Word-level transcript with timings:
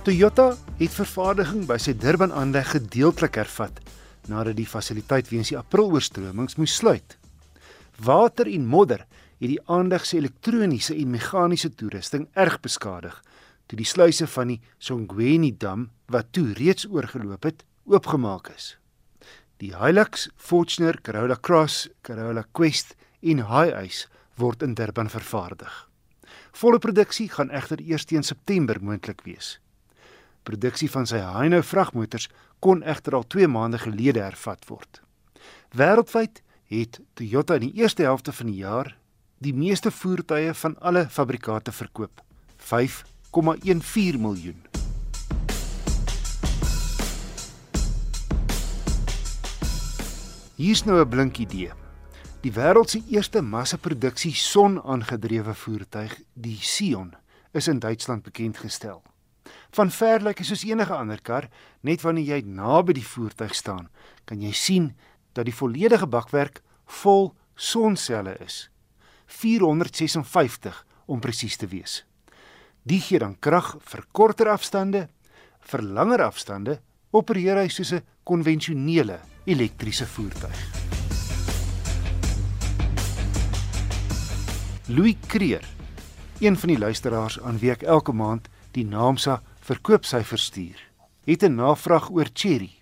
Toyota 0.00 0.54
het 0.78 0.94
vervaardiging 0.96 1.66
by 1.68 1.76
sy 1.76 1.92
Durban-aanleg 1.92 2.70
gedeeltelik 2.72 3.34
hervat 3.36 3.82
nadat 4.32 4.56
die 4.56 4.64
fasiliteit 4.64 5.28
weens 5.28 5.50
die 5.52 5.58
April-oorstromings 5.58 6.56
moes 6.56 6.78
sluit. 6.80 7.18
Water 8.00 8.48
en 8.48 8.64
modder 8.64 9.04
het 9.04 9.50
die 9.50 9.60
aanleg 9.68 10.08
se 10.08 10.16
elektroniese 10.16 10.96
en 10.96 11.12
meganiese 11.12 11.68
toerusting 11.76 12.30
erg 12.32 12.56
beskadig 12.64 13.20
toe 13.68 13.76
die 13.76 13.90
sluise 13.92 14.24
van 14.38 14.54
die 14.54 14.58
Songweni 14.80 15.52
dam 15.52 15.90
wat 16.08 16.32
toe 16.32 16.48
reeds 16.56 16.88
oorgeloop 16.88 17.44
het, 17.44 17.64
oopgemaak 17.84 18.48
is. 18.56 18.72
Die 19.60 19.74
Hilux, 19.76 20.30
Fortuner, 20.36 20.96
Corolla 21.04 21.36
Cross, 21.36 21.90
Corolla 22.00 22.48
Quest 22.56 22.96
en 23.20 23.44
Hiace 23.52 24.08
word 24.40 24.64
in 24.64 24.74
Durban 24.74 25.12
vervaardig. 25.12 25.74
Volle 26.56 26.80
produksie 26.80 27.28
gaan 27.28 27.52
egter 27.52 27.84
eers 27.84 28.08
teen 28.08 28.24
September 28.24 28.80
moontlik 28.80 29.28
wees. 29.28 29.58
Produksie 30.42 30.90
van 30.90 31.06
sy 31.06 31.20
Hino 31.20 31.60
vragmotors 31.62 32.28
kon 32.58 32.82
egter 32.82 33.14
al 33.14 33.26
2 33.26 33.48
maande 33.48 33.78
gelede 33.78 34.22
hervat 34.24 34.64
word. 34.68 35.02
Wêreldwyd 35.76 36.42
het 36.70 37.00
Toyota 37.14 37.58
in 37.58 37.68
die 37.68 37.82
eerste 37.82 38.02
helfte 38.02 38.32
van 38.32 38.46
die 38.46 38.60
jaar 38.62 38.96
die 39.40 39.54
meeste 39.56 39.90
voertuie 39.90 40.52
van 40.54 40.74
alle 40.80 41.06
fabrikante 41.08 41.72
verkoop, 41.72 42.20
5,14 42.58 44.20
miljoen. 44.20 44.60
Hier's 50.60 50.84
nou 50.84 51.00
'n 51.00 51.08
blink 51.08 51.38
idee. 51.38 51.72
Die 52.40 52.52
wêreld 52.52 52.90
se 52.90 53.02
eerste 53.08 53.40
massaproduksie 53.42 54.34
son-aangedrewe 54.34 55.54
voertuig, 55.54 56.20
die 56.34 56.58
Sion, 56.60 57.14
is 57.52 57.68
in 57.68 57.78
Duitsland 57.78 58.22
bekend 58.22 58.58
gestel. 58.58 59.02
Van 59.76 59.90
ver 59.90 60.22
lyk 60.22 60.42
hy 60.42 60.44
soos 60.44 60.64
enige 60.66 60.94
ander 60.94 61.20
kar, 61.22 61.48
net 61.82 62.02
wanneer 62.02 62.36
jy 62.36 62.40
naby 62.46 62.96
die 62.98 63.06
voertuig 63.06 63.54
staan, 63.54 63.88
kan 64.24 64.40
jy 64.42 64.52
sien 64.52 64.92
dat 65.32 65.46
die 65.46 65.54
volledige 65.54 66.06
bakwerk 66.10 66.62
vol 67.00 67.32
sonselle 67.54 68.36
is. 68.42 68.68
456 69.26 70.84
om 71.06 71.20
presies 71.20 71.56
te 71.56 71.68
wees. 71.70 72.04
Die 72.82 73.00
gee 73.00 73.20
dan 73.20 73.36
krag 73.38 73.76
vir 73.86 74.06
korter 74.12 74.50
afstande, 74.50 75.08
vir 75.60 75.82
langer 75.84 76.24
afstande 76.24 76.80
opereer 77.12 77.60
hy 77.60 77.68
soos 77.68 77.92
'n 77.92 78.02
konvensionele 78.24 79.20
elektriese 79.46 80.06
voertuig. 80.06 80.60
Louis 84.88 85.16
Creer, 85.26 85.64
een 86.40 86.56
van 86.56 86.68
die 86.68 86.78
luisteraars 86.78 87.40
aan 87.40 87.58
wie 87.58 87.70
ek 87.70 87.82
elke 87.82 88.12
maand 88.12 88.48
die 88.76 88.84
Naamsa 88.84 89.42
verkoopsyfers 89.60 90.44
stuur, 90.44 90.78
het 91.24 91.42
'n 91.42 91.54
navraag 91.54 92.10
oor 92.10 92.28
Cherry. 92.32 92.80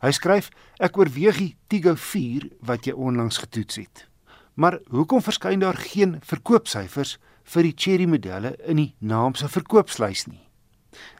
Hy 0.00 0.10
skryf: 0.10 0.50
"Ek 0.78 0.96
oorweeg 0.96 1.36
die 1.36 1.56
Tigo 1.66 1.94
4 1.94 2.48
wat 2.60 2.84
jy 2.84 2.92
onlangs 2.92 3.38
getoets 3.38 3.76
het. 3.76 4.06
Maar 4.54 4.78
hoekom 4.90 5.22
verskyn 5.22 5.58
daar 5.58 5.76
geen 5.76 6.20
verkoopsyfers 6.20 7.18
vir 7.44 7.62
die 7.62 7.74
Cherry 7.76 8.04
modelle 8.04 8.56
in 8.66 8.76
die 8.76 8.94
Naamsa 8.98 9.48
verkoopslys 9.48 10.26
nie?" 10.26 10.48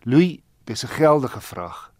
Louis, 0.02 0.38
dis 0.64 0.84
'n 0.84 0.88
geldige 0.88 1.40
vraag. 1.40 1.92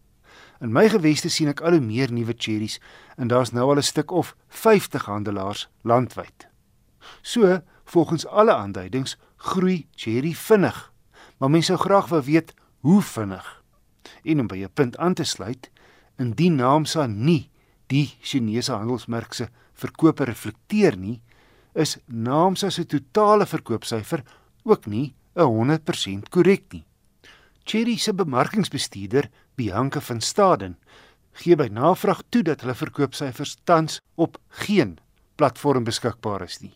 In 0.60 0.72
my 0.72 0.88
geweste 0.88 1.28
sien 1.28 1.48
ek 1.48 1.60
al 1.60 1.70
hoe 1.70 1.80
meer 1.80 2.12
nuwe 2.12 2.34
cherries 2.36 2.80
en 3.16 3.28
daar's 3.28 3.52
nou 3.52 3.70
al 3.70 3.76
'n 3.76 3.82
stuk 3.82 4.10
of 4.10 4.36
50 4.48 5.04
handelaars 5.04 5.68
landwyd. 5.82 6.48
So, 7.22 7.60
volgens 7.84 8.26
alle 8.26 8.54
aanduidings, 8.54 9.16
groei 9.36 9.86
cherry 9.94 10.34
vinnig 10.34 10.92
maar 11.38 11.50
mense 11.50 11.72
sou 11.72 11.78
graag 11.78 12.08
wou 12.08 12.22
weet 12.22 12.54
hoe 12.80 13.02
vinnig. 13.02 13.46
En 14.24 14.40
om 14.40 14.46
by 14.46 14.64
'n 14.64 14.72
punt 14.74 14.96
aan 14.96 15.14
te 15.14 15.24
sluit, 15.24 15.70
indien 16.18 16.54
Naamsa 16.54 17.06
nie 17.06 17.50
die 17.86 18.16
Chinese 18.20 18.72
handelsmerk 18.72 19.32
se 19.32 19.48
verkope 19.72 20.24
reflekteer 20.24 20.96
nie, 20.96 21.20
is 21.74 21.98
Naamsa 22.06 22.70
se 22.70 22.86
totale 22.86 23.46
verkoopsyfer 23.46 24.24
ook 24.64 24.86
nie 24.86 25.14
100% 25.34 26.28
korrek 26.28 26.72
nie. 26.72 26.84
Cherry 27.64 27.96
se 27.96 28.14
bemarkingsbestuurder, 28.14 29.30
Bianca 29.54 30.00
van 30.00 30.20
Staden, 30.20 30.78
gee 31.32 31.56
by 31.56 31.68
navraag 31.70 32.22
toe 32.32 32.42
dat 32.42 32.64
hulle 32.64 32.74
verkoopsyfers 32.74 33.56
tans 33.68 34.00
op 34.16 34.38
geen 34.64 34.96
platform 35.36 35.84
beskikbaar 35.84 36.42
is 36.42 36.58
nie. 36.62 36.74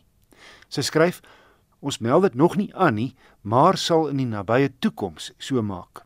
Sy 0.69 0.81
skryf: 0.81 1.21
Ons 1.83 1.99
meld 1.99 2.23
dit 2.23 2.35
nog 2.39 2.55
nie 2.55 2.69
aan 2.79 2.95
nie, 2.95 3.11
maar 3.41 3.75
sal 3.77 4.07
in 4.07 4.21
die 4.21 4.29
nabye 4.29 4.69
toekoms 4.79 5.33
so 5.37 5.59
maak. 5.61 6.05